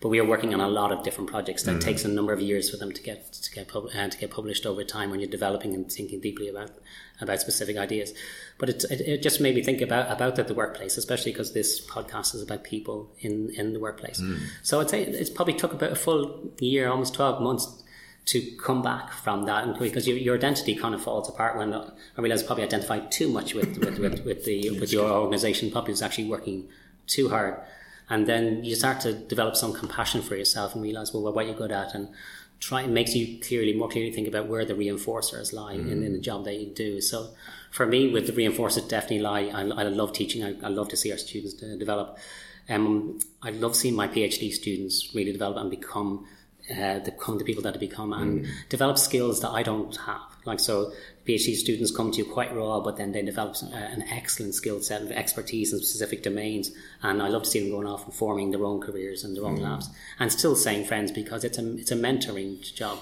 [0.00, 1.80] But we are working on a lot of different projects that mm.
[1.80, 4.30] takes a number of years for them to get to get pub- uh, to get
[4.30, 6.70] published over time when you're developing and thinking deeply about
[7.20, 8.12] about specific ideas.
[8.58, 11.52] But it, it, it just made me think about about the, the workplace, especially because
[11.52, 14.20] this podcast is about people in in the workplace.
[14.20, 14.40] Mm.
[14.62, 17.82] So I'd say it's probably took about a full year, almost twelve months
[18.26, 21.74] to come back from that and because your, your identity kind of falls apart when
[21.74, 25.92] I realize probably identified too much with, with, with, with the with your organization probably
[25.92, 26.66] was actually working
[27.06, 27.60] too hard
[28.10, 31.54] and then you start to develop some compassion for yourself and realize well what you're
[31.54, 32.08] good at and
[32.60, 35.90] try it makes you clearly more clearly think about where the reinforcers lie mm.
[35.90, 37.30] in, in the job that you do so
[37.70, 40.96] for me with the reinforcers definitely lie I, I love teaching I, I love to
[40.96, 42.18] see our students develop
[42.68, 46.26] um, I love seeing my PhD students really develop and become
[46.70, 48.50] uh, the, the people that have become and mm.
[48.68, 50.22] develop skills that I don't have.
[50.46, 50.92] Like so,
[51.26, 54.80] PhD students come to you quite raw, but then they develop uh, an excellent skill
[54.82, 56.70] set of expertise in specific domains.
[57.02, 59.44] And I love to see them going off and forming their own careers and their
[59.44, 59.62] own mm.
[59.62, 62.98] labs, and still saying friends because it's a it's a mentoring job.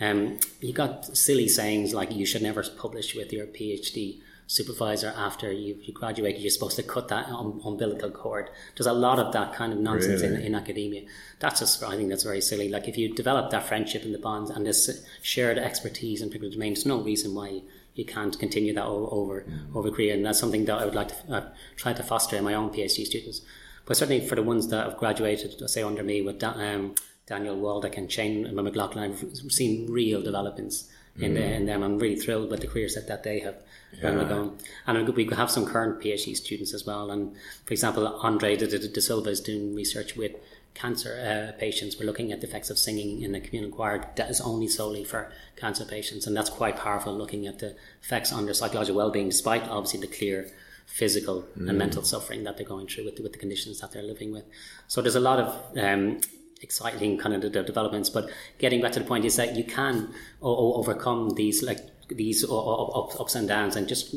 [0.00, 5.52] Um, you got silly sayings like you should never publish with your PhD supervisor after
[5.52, 8.48] you, you graduated, you're supposed to cut that um, umbilical cord.
[8.74, 10.36] There's a lot of that kind of nonsense really?
[10.36, 11.02] in, in academia.
[11.38, 12.70] That's just, I think that's very silly.
[12.70, 16.52] Like if you develop that friendship and the bonds and this shared expertise in particular
[16.52, 17.60] domain, there's no reason why
[17.94, 19.76] you can't continue that over mm.
[19.76, 20.14] over career.
[20.14, 22.70] And that's something that I would like to uh, try to foster in my own
[22.70, 23.42] PhD students.
[23.84, 26.94] But certainly for the ones that have graduated, say under me with um,
[27.26, 31.34] Daniel Waldeck and Shane McLoughlin, I've seen real developments in, mm.
[31.34, 31.82] the, in them.
[31.82, 33.56] I'm really thrilled with the careers that, that they have
[33.92, 34.50] yeah.
[34.86, 37.10] And we have some current PhD students as well.
[37.10, 40.32] And for example, Andre de, Silva is doing research with
[40.74, 41.98] cancer uh, patients.
[41.98, 45.04] We're looking at the effects of singing in the communal choir that is only solely
[45.04, 46.26] for cancer patients.
[46.26, 50.06] And that's quite powerful looking at the effects on their psychological well-being, despite obviously the
[50.06, 50.50] clear
[50.86, 51.68] physical mm.
[51.68, 54.32] and mental suffering that they're going through with the, with the conditions that they're living
[54.32, 54.44] with.
[54.86, 56.20] So there's a lot of um,
[56.60, 58.10] exciting kind of developments.
[58.10, 62.44] But getting back to the point is that you can o- overcome these like these
[62.48, 64.14] ups and downs and just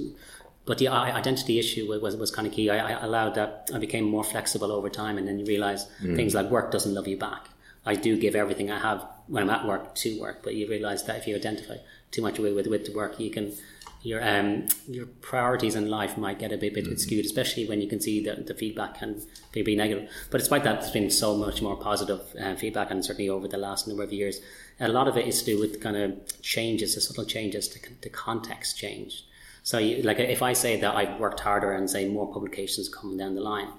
[0.65, 2.69] but the identity issue was, was kind of key.
[2.69, 6.15] I, allowed that I became more flexible over time, and then you realize mm.
[6.15, 7.49] things like work doesn't love you back.
[7.83, 11.03] I do give everything I have when I'm at work to work, but you realize
[11.05, 11.77] that if you identify
[12.11, 13.53] too much with with, with the work, you can
[14.03, 16.99] your um your priorities in life might get a bit, bit mm.
[16.99, 20.09] skewed, especially when you can see that the feedback can be, be negative.
[20.29, 23.57] But despite that, there's been so much more positive uh, feedback, and certainly over the
[23.57, 24.41] last number of years,
[24.79, 27.79] a lot of it is to do with kind of changes, the subtle changes, to,
[28.01, 29.25] the context change.
[29.63, 33.17] So, you, like, if I say that I've worked harder and say more publications coming
[33.17, 33.69] down the line,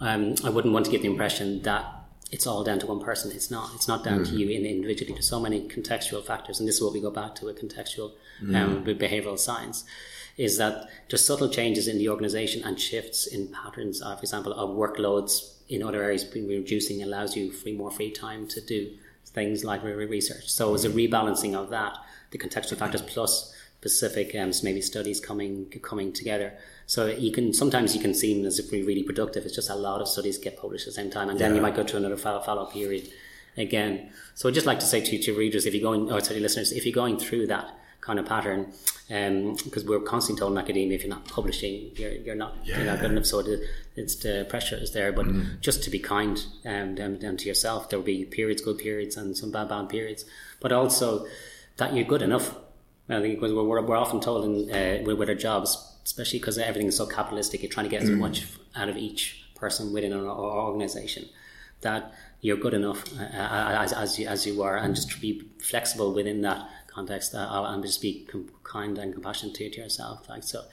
[0.00, 1.99] um, I wouldn't want to give the impression that
[2.30, 3.32] it's all down to one person.
[3.32, 3.70] It's not.
[3.74, 4.36] It's not down mm-hmm.
[4.36, 5.12] to you individually.
[5.12, 8.12] There's so many contextual factors, and this is what we go back to with contextual
[8.42, 8.54] mm-hmm.
[8.54, 9.84] um, behavioral science.
[10.36, 14.52] Is that there's subtle changes in the organization and shifts in patterns, uh, for example,
[14.52, 18.90] of workloads in other areas being reducing allows you free more free time to do
[19.26, 20.48] things like research.
[20.48, 21.96] So it's a rebalancing of that,
[22.30, 26.52] the contextual factors plus specific um, maybe studies coming coming together.
[26.90, 29.44] So you can sometimes you can seem as if we're really productive.
[29.44, 31.56] It's just a lot of studies get published at the same time, and then yeah.
[31.58, 33.08] you might go to another follow, follow period
[33.56, 34.10] again.
[34.34, 36.72] So I'd just like to say to, to readers, if you're going, or to listeners,
[36.72, 38.72] if you're going through that kind of pattern,
[39.06, 42.78] because um, we're constantly told in academia, if you're not publishing, you're, you're not yeah.
[42.78, 43.26] you're not good enough.
[43.26, 45.60] So the, it's the pressure is there, but mm.
[45.60, 47.88] just to be kind um, down, down to yourself.
[47.88, 50.24] There will be periods, good periods, and some bad bad periods,
[50.58, 51.24] but also
[51.76, 52.56] that you're good enough.
[53.08, 56.88] I think because we're, we're often told in, uh, with our jobs, especially because everything
[56.88, 58.18] is so capitalistic, you're trying to get as mm.
[58.18, 58.44] much
[58.74, 61.28] out of each person within an organization
[61.82, 65.40] that you're good enough uh, as, as, you, as you are, and just to be
[65.60, 70.28] flexible within that context uh, and just be com- kind and compassionate to, to yourself.
[70.28, 70.64] Like so,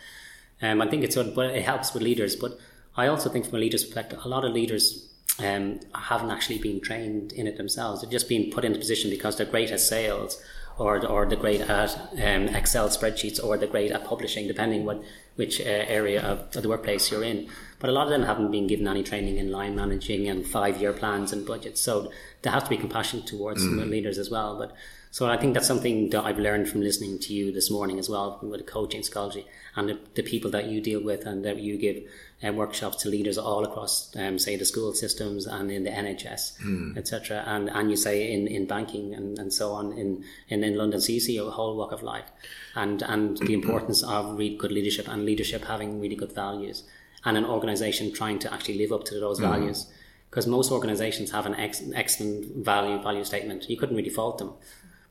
[0.64, 2.36] um, I think it's but it helps with leaders.
[2.36, 2.58] But
[2.96, 6.82] I also think from a leader's perspective, a lot of leaders um, haven't actually been
[6.82, 8.02] trained in it themselves.
[8.02, 10.42] They're just being put into position because they're great at sales
[10.78, 15.04] or or the great at um, Excel spreadsheets or the great at publishing, depending what
[15.36, 17.48] which uh, area of, of, the workplace you're in.
[17.80, 20.82] But a lot of them haven't been given any training in line managing and five
[20.82, 21.80] year plans and budgets.
[21.82, 22.12] So
[22.42, 23.88] there has to be compassion towards mm.
[23.90, 24.58] leaders as well.
[24.58, 24.76] But
[25.12, 28.10] so I think that's something that I've learned from listening to you this morning as
[28.10, 31.78] well with coaching psychology and the, the people that you deal with and that you
[31.78, 32.04] give
[32.46, 36.60] uh, workshops to leaders all across, um, say, the school systems and in the NHS,
[36.62, 36.98] mm.
[36.98, 37.44] etc.
[37.46, 41.02] And and you say in, in banking and, and so on in, in, in London.
[41.02, 42.30] So you see a whole walk of life
[42.76, 46.84] and, and the importance of really good leadership and leadership having really good values
[47.26, 49.50] and an organization trying to actually live up to those mm.
[49.50, 49.88] values.
[50.30, 53.70] Because most organizations have an ex- excellent value value statement.
[53.70, 54.54] You couldn't really fault them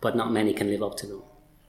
[0.00, 1.22] but not many can live up to them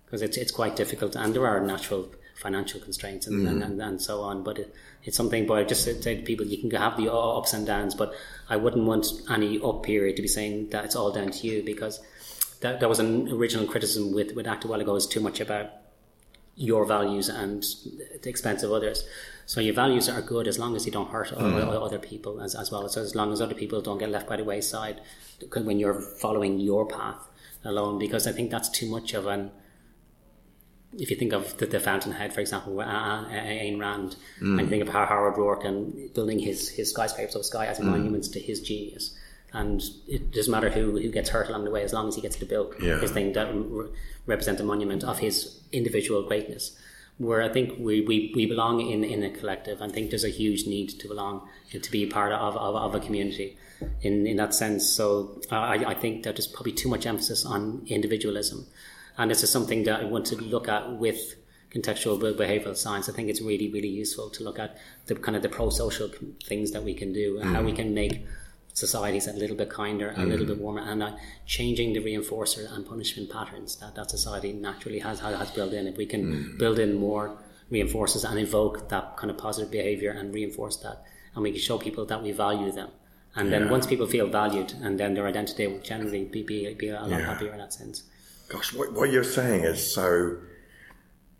[0.05, 3.49] because it's, it's quite difficult and there are natural financial constraints and, mm.
[3.49, 4.43] and, and, and, so on.
[4.43, 7.53] But it, it's something, but I just say to people, you can have the ups
[7.53, 8.13] and downs, but
[8.49, 11.63] I wouldn't want any up period to be saying that it's all down to you
[11.63, 11.99] because
[12.61, 15.39] that, that was an original criticism with, with Act a while ago is too much
[15.39, 15.71] about
[16.55, 17.63] your values and
[18.21, 19.07] the expense of others.
[19.45, 21.85] So your values are good as long as you don't hurt mm.
[21.85, 22.89] other people as, as well.
[22.89, 24.99] So as long as other people don't get left by the wayside
[25.53, 27.27] when you're following your path
[27.63, 29.51] alone, because I think that's too much of an.
[30.97, 34.59] If you think of the, the Fountainhead, for example, Ayn Rand, mm.
[34.59, 37.85] and think of how Howard Roark and building his his skyscrapers of sky as mm.
[37.85, 39.15] monuments to his genius
[39.53, 42.21] and it doesn't matter who, who gets hurt along the way as long as he
[42.21, 42.99] gets to build yeah.
[42.99, 43.87] his thing that re-
[44.25, 46.77] represents a monument of his individual greatness
[47.17, 49.81] where I think we, we, we belong in, in a collective.
[49.81, 52.99] I think there's a huge need to belong, to be part of, of, of a
[52.99, 53.57] community
[54.01, 54.87] in, in that sense.
[54.87, 58.67] So I, I think that there's probably too much emphasis on individualism.
[59.17, 61.35] And this is something that I want to look at with
[61.71, 63.09] contextual behavioral science.
[63.09, 64.77] I think it's really, really useful to look at
[65.07, 66.09] the kind of the pro-social
[66.45, 67.53] things that we can do and mm.
[67.55, 68.25] how we can make
[68.73, 71.11] societies a little bit kinder, a little bit warmer, and uh,
[71.47, 75.87] changing the reinforcer and punishment patterns that that society naturally has has built in.
[75.87, 76.57] If we can mm.
[76.59, 77.37] build in more
[77.71, 81.03] reinforcers and evoke that kind of positive behavior and reinforce that,
[81.33, 82.89] and we can show people that we value them.
[83.35, 83.59] And yeah.
[83.59, 87.01] then once people feel valued, and then their identity will generally be, be, be a
[87.01, 87.19] lot yeah.
[87.19, 88.03] happier in that sense.
[88.49, 90.37] Gosh, what, what you're saying is so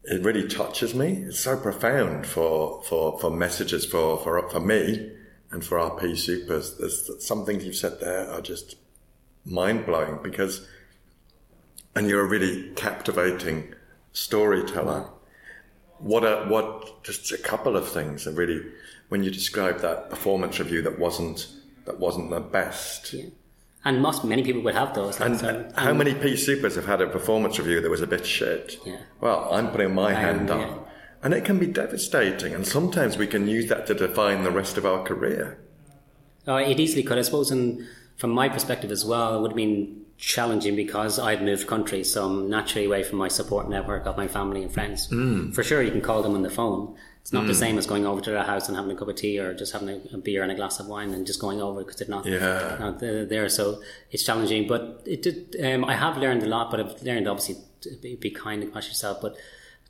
[0.03, 1.23] it really touches me.
[1.27, 5.11] It's so profound for for for messages for for for me
[5.51, 8.75] and for our P-Supers, there's some things you've said there are just
[9.45, 10.67] mind blowing because,
[11.95, 13.73] and you're a really captivating
[14.11, 15.09] storyteller.
[15.99, 18.61] What a, what, just a couple of things are really,
[19.09, 21.47] when you describe that performance review that wasn't,
[21.85, 23.13] that wasn't the best.
[23.13, 23.29] Yeah.
[23.85, 25.19] And most, many people would have those.
[25.21, 28.77] and so, how many P-Supers have had a performance review that was a bit shit?
[28.85, 28.97] Yeah.
[29.21, 30.59] Well, I'm putting my hand up.
[30.59, 30.77] Yeah
[31.23, 34.77] and it can be devastating, and sometimes we can use that to define the rest
[34.77, 35.59] of our career.
[36.47, 37.85] Uh, it easily could, I suppose, and
[38.17, 42.25] from my perspective as well, it would have been challenging because I'd moved country, so
[42.25, 45.09] I'm naturally away from my support network of my family and friends.
[45.09, 45.53] Mm.
[45.53, 46.95] For sure, you can call them on the phone.
[47.27, 47.47] It's not mm.
[47.47, 49.53] the same as going over to their house and having a cup of tea or
[49.53, 51.97] just having a, a beer and a glass of wine and just going over because
[51.97, 52.77] they're not, yeah.
[52.79, 53.49] not there.
[53.49, 55.57] So it's challenging, but it did.
[55.61, 58.71] Um, I have learned a lot, but I've learned obviously to be, be kind and
[58.71, 59.35] past yourself, but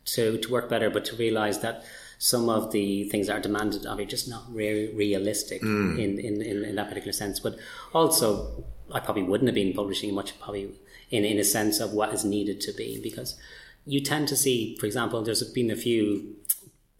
[0.05, 1.83] to, to work better, but to realize that
[2.17, 5.93] some of the things that are demanded of you are just not re- realistic mm.
[5.93, 7.39] in, in, in, in, that particular sense.
[7.39, 7.59] But
[7.93, 10.71] also, I probably wouldn't have been publishing much, probably
[11.11, 13.39] in, in a sense of what is needed to be, because
[13.85, 16.35] you tend to see, for example, there's been a few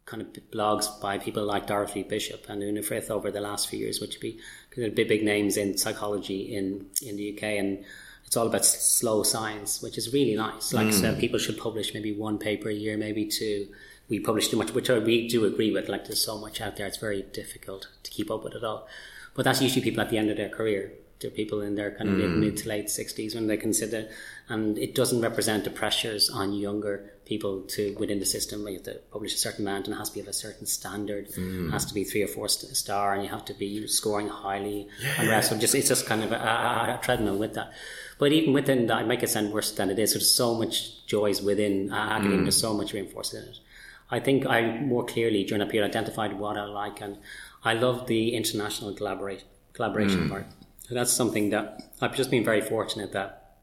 [0.07, 3.77] kind of blogs by people like Dorothy Bishop and Uta Frith over the last few
[3.77, 4.39] years, which would be
[4.71, 7.43] kind of big, big names in psychology in, in the UK.
[7.43, 7.83] And
[8.25, 10.73] it's all about slow science, which is really nice.
[10.73, 10.93] Like mm.
[10.93, 13.67] so people should publish maybe one paper a year, maybe two.
[14.09, 15.89] We publish too much, which I we do agree with.
[15.89, 18.87] Like there's so much out there, it's very difficult to keep up with it all.
[19.35, 20.93] But that's usually people at the end of their career.
[21.19, 22.37] They're people in their kind of mm.
[22.37, 24.07] mid to late sixties when they consider,
[24.47, 28.67] and it doesn't represent the pressures on younger people to within the system.
[28.67, 30.65] You have to publish a certain amount, and it has to be of a certain
[30.65, 31.29] standard.
[31.33, 31.67] Mm.
[31.67, 34.87] It has to be three or four star, and you have to be scoring highly.
[35.01, 35.13] Yeah.
[35.19, 35.49] And rest.
[35.49, 37.71] So just it's just kind of a, a, a treadmill with that.
[38.19, 40.13] But even within that, it might it sound worse than it is.
[40.13, 42.39] There's so much joys within uh, academia.
[42.39, 42.43] Mm.
[42.43, 43.59] There's so much reinforcement in it.
[44.09, 47.17] I think I more clearly during that period identified what I like, and
[47.63, 50.29] I love the international collaborate, collaboration mm.
[50.29, 50.45] part.
[50.87, 53.57] So that's something that I've just been very fortunate that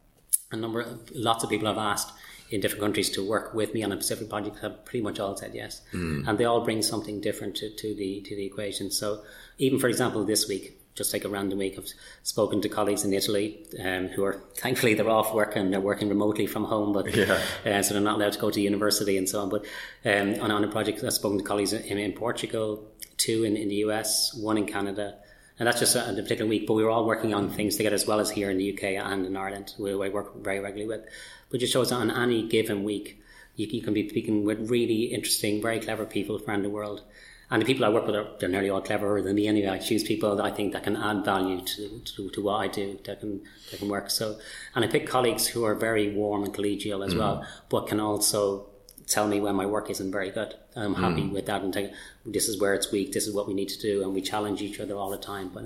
[0.53, 2.13] a number, of, lots of people have asked
[2.55, 5.37] in different countries to work with me on a specific project have pretty much all
[5.37, 6.27] said yes, mm.
[6.27, 8.91] and they all bring something different to, to the to the equation.
[8.91, 9.23] So
[9.59, 11.75] even for example, this week just like a random week.
[11.77, 11.89] I've
[12.23, 16.09] spoken to colleagues in Italy um, who are thankfully they're off work and they're working
[16.09, 17.41] remotely from home, but yeah.
[17.67, 19.49] uh, so they're not allowed to go to university and so on.
[19.49, 19.65] But
[20.05, 23.69] um, on, on a project, I've spoken to colleagues in, in Portugal, two in, in
[23.69, 25.17] the US, one in Canada.
[25.59, 27.95] And that's just a, a, particular week, but we were all working on things together
[27.95, 30.89] as well as here in the UK and in Ireland, who I work very regularly
[30.89, 31.09] with.
[31.55, 33.23] But just shows that on any given week,
[33.55, 37.03] you, you can be speaking with really interesting, very clever people around the world
[37.55, 39.69] and the people I work with are they're nearly all cleverer than me anyway.
[39.69, 42.67] I choose people that I think that can add value to, to, to what I
[42.69, 44.11] do, that can that can work.
[44.11, 44.39] So,
[44.75, 47.19] and I pick colleagues who are very warm and collegial as mm.
[47.19, 48.67] well, but can also
[49.07, 50.55] tell me when my work isn't very good.
[50.75, 51.33] I'm happy mm.
[51.33, 51.93] with that and take
[52.25, 53.13] this is where it's weak.
[53.13, 55.51] This is what we need to do, and we challenge each other all the time.
[55.53, 55.65] But,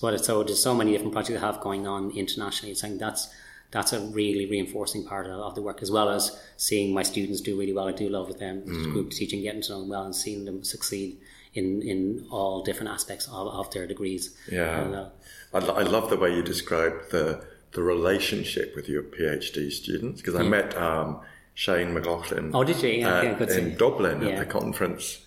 [0.00, 2.74] but so there's so many different projects I have going on internationally.
[2.74, 3.28] Saying that's
[3.74, 7.58] that's a really reinforcing part of, the work, as well as seeing my students do
[7.58, 7.88] really well.
[7.88, 8.92] I do love with them, mm.
[8.92, 11.18] group teaching, getting to know them well, and seeing them succeed
[11.54, 14.36] in, in all different aspects of, of their degrees.
[14.50, 15.10] Yeah, uh,
[15.52, 20.36] I, I, love the way you describe the the relationship with your PhD students because
[20.36, 21.20] I met um,
[21.54, 22.52] Shane McLoughlin.
[22.54, 22.90] Oh, did you?
[22.90, 23.76] Yeah, uh, yeah, good in see.
[23.76, 24.28] Dublin Yeah.
[24.28, 25.18] at the conference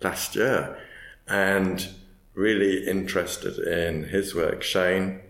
[0.00, 0.78] last year,
[1.26, 1.88] and
[2.34, 4.62] really interested in his work.
[4.62, 5.22] Shane,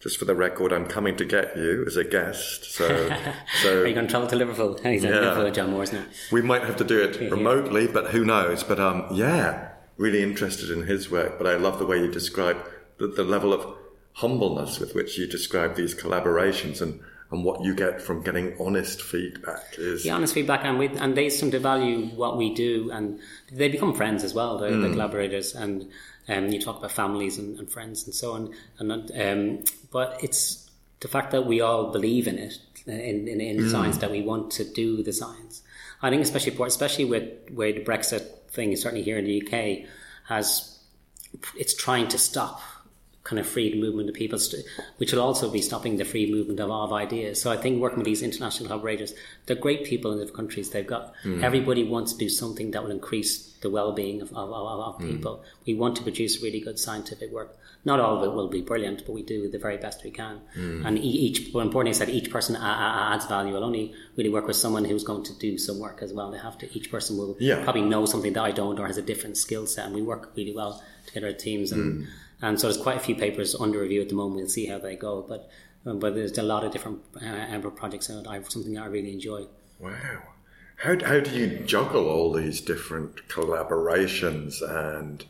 [0.00, 2.64] just for the record, I'm coming to get you as a guest.
[2.72, 2.88] So,
[3.62, 4.78] so Are you going to travel to Liverpool?
[4.82, 5.10] He's Yeah.
[5.10, 6.04] Liverpool with John Moores now.
[6.32, 8.62] we might have to do it remotely, but who knows?
[8.64, 11.36] But um, yeah, really interested in his work.
[11.38, 12.56] But I love the way you describe
[12.98, 13.76] the, the level of
[14.14, 19.00] humbleness with which you describe these collaborations and, and what you get from getting honest
[19.00, 22.90] feedback is The honest feedback, and we and they seem to value what we do,
[22.90, 23.20] and
[23.52, 24.58] they become friends as well.
[24.58, 25.88] The, the collaborators, and
[26.30, 28.54] um, you talk about families and, and friends and so on.
[28.78, 30.70] And um, but it's
[31.00, 34.50] the fact that we all believe in it, in, in, in science, that we want
[34.52, 35.62] to do the science.
[36.02, 39.42] I think especially for, especially with where the Brexit thing is certainly here in the
[39.42, 39.88] UK
[40.28, 40.78] has
[41.56, 42.60] it's trying to stop
[43.30, 44.66] kind of free movement of people, st-
[44.96, 47.40] which will also be stopping the free movement of, of ideas.
[47.40, 49.14] So I think working with these international collaborators,
[49.46, 50.70] they're great people in different countries.
[50.70, 51.42] They've got hmm.
[51.44, 55.10] everybody wants to do something that will increase the well-being of, of, of, of hmm.
[55.10, 55.44] people.
[55.64, 57.56] We want to produce really good scientific work.
[57.84, 60.40] Not all of it will be brilliant, but we do the very best we can.
[60.54, 60.84] Hmm.
[60.84, 63.54] And e- each, well, important is that each person adds value.
[63.54, 66.32] I'll only really work with someone who's going to do some work as well.
[66.32, 66.76] They have to.
[66.76, 67.62] Each person will Yeah.
[67.62, 70.32] probably know something that I don't, or has a different skill set, and we work
[70.36, 71.70] really well together as teams.
[71.72, 72.08] And
[72.42, 74.36] and so there's quite a few papers under review at the moment.
[74.36, 75.50] We'll see how they go, but
[75.86, 78.26] um, but there's a lot of different uh, Amber projects it.
[78.26, 79.46] I something that I really enjoy.
[79.78, 80.22] wow.
[80.76, 85.24] How, how do you juggle all these different collaborations and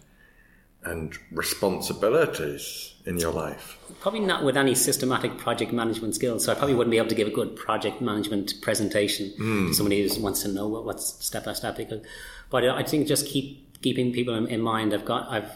[0.83, 3.77] and responsibilities in your life?
[4.01, 6.45] Probably not with any systematic project management skills.
[6.45, 9.73] So I probably wouldn't be able to give a good project management presentation to hmm.
[9.73, 11.77] somebody who wants to know what, what's step by step.
[11.77, 12.05] Because,
[12.49, 14.95] but I think just keep keeping people in, in mind.
[14.95, 15.51] I've got I've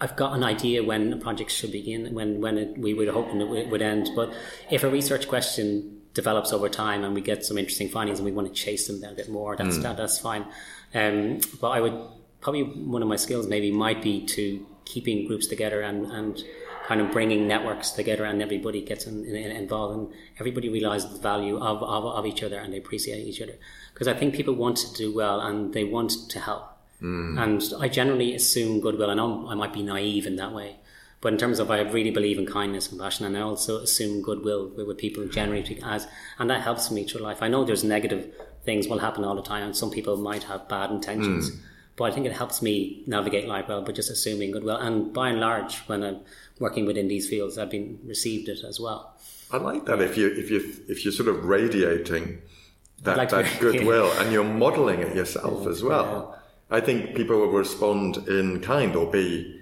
[0.00, 3.40] I've got an idea when a project should begin, when when it, we were hoping
[3.40, 4.10] it would- would end.
[4.16, 4.32] But
[4.70, 8.32] if a research question develops over time and we get some interesting findings and we
[8.32, 10.44] want to chase them down a bit more, that's that, that's fine.
[10.94, 11.96] Um, but I would
[12.40, 16.42] probably one of my skills maybe might be to keeping groups together and and
[16.86, 20.08] kind of bringing networks together and everybody gets in, in, involved and
[20.40, 23.56] everybody realizes the value of, of, of each other and they appreciate each other
[23.94, 26.64] because I think people want to do well and they want to help.
[27.02, 27.42] Mm.
[27.42, 29.10] And I generally assume goodwill.
[29.10, 30.76] I know I might be naive in that way,
[31.20, 34.22] but in terms of I really believe in kindness, and compassion, and I also assume
[34.22, 36.06] goodwill with, with people generally as,
[36.38, 37.42] and that helps me through life.
[37.42, 38.32] I know there's negative
[38.64, 41.58] things will happen all the time, and some people might have bad intentions, mm.
[41.96, 43.82] but I think it helps me navigate life well.
[43.82, 46.20] But just assuming goodwill, and by and large, when I'm
[46.58, 49.16] working within these fields, I've been received it as well.
[49.52, 52.42] I like that if you if you if you're sort of radiating
[53.02, 56.39] that, like that goodwill and you're modelling it yourself as well.
[56.70, 59.60] I think people will respond in kind or be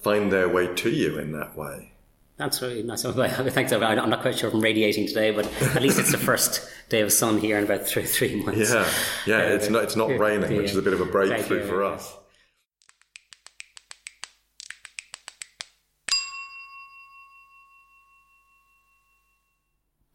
[0.00, 1.92] find their way to you in that way.
[2.38, 3.02] That's really nice.
[3.04, 3.72] Thanks.
[3.72, 7.00] I'm not quite sure if I'm radiating today, but at least it's the first day
[7.00, 8.72] of sun here in about three three months.
[8.72, 8.88] Yeah,
[9.26, 9.40] yeah.
[9.40, 11.66] It's not it's not raining, which is a bit of a breakthrough Thank you.
[11.66, 12.14] for us.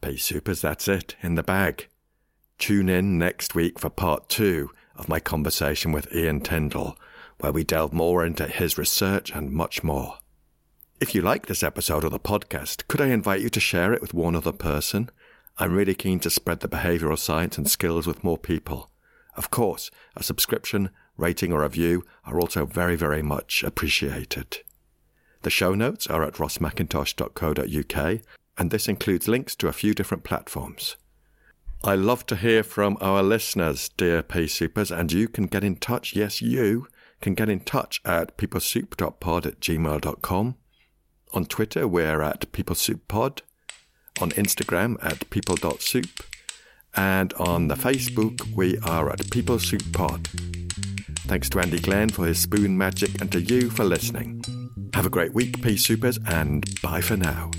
[0.00, 1.88] P-Supers, that's it, in the bag.
[2.58, 6.96] Tune in next week for part two of my conversation with Ian Tyndall,
[7.38, 10.18] where we delve more into his research and much more.
[11.00, 14.00] If you like this episode of the podcast, could I invite you to share it
[14.00, 15.10] with one other person?
[15.58, 18.90] I'm really keen to spread the behavioural science and skills with more people.
[19.36, 24.58] Of course, a subscription, rating, or review are also very, very much appreciated.
[25.42, 28.20] The show notes are at rossmcintosh.co.uk,
[28.56, 30.96] and this includes links to a few different platforms.
[31.82, 36.14] I love to hear from our listeners, dear P-Supers, and you can get in touch.
[36.14, 36.86] Yes, you
[37.20, 40.56] can get in touch at peoplesoup.pod at gmail.com.
[41.32, 43.40] On Twitter, we're at peoplesouppod.
[44.20, 46.24] On Instagram, at people.soup.
[46.96, 50.28] And on the Facebook, we are at peoplesouppod.
[51.26, 54.44] Thanks to Andy Glenn for his spoon magic and to you for listening.
[54.94, 57.50] Have a great week, P-Supers, and bye for now.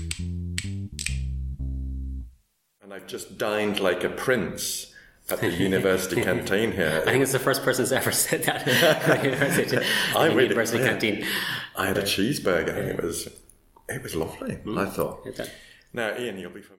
[3.06, 4.92] Just dined like a prince
[5.30, 7.02] at the university canteen here.
[7.06, 8.66] I think it's the first person who's ever said that.
[8.68, 9.78] at the university,
[10.14, 10.88] I university yeah.
[10.88, 11.24] canteen.
[11.76, 13.28] I had a cheeseburger and it was
[13.88, 14.76] it was lovely, mm.
[14.78, 15.24] I thought.
[15.26, 15.48] A-
[15.92, 16.74] Now, Ian, you'll be from